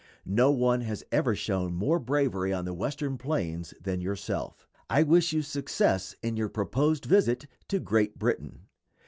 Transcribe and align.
No 0.25 0.49
one 0.49 0.81
has 0.81 1.03
ever 1.11 1.35
shown 1.35 1.75
more 1.75 1.99
bravery 1.99 2.51
on 2.51 2.65
the 2.65 2.73
Western 2.73 3.19
plains 3.19 3.71
than 3.79 4.01
yourself. 4.01 4.67
I 4.89 5.03
wish 5.03 5.31
you 5.31 5.43
success 5.43 6.15
in 6.23 6.35
your 6.35 6.49
proposed 6.49 7.05
visit 7.05 7.45
to 7.67 7.77
Great 7.79 8.17
Britain. 8.17 8.65